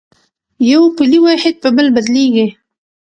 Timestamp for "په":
1.63-1.69